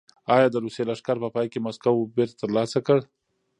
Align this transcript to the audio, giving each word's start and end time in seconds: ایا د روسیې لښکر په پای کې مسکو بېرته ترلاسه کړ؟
ایا 0.35 0.47
د 0.51 0.55
روسیې 0.63 0.83
لښکر 0.89 1.17
په 1.23 1.29
پای 1.35 1.47
کې 1.51 1.59
مسکو 1.65 1.91
بېرته 2.15 2.35
ترلاسه 2.41 2.79
کړ؟ 2.87 2.99